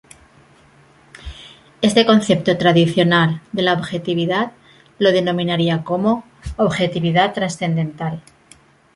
[1.87, 4.51] Este concepto tradicional de la objetividad
[4.97, 6.23] lo denominaría como
[6.57, 8.19] "objetividad trascendental".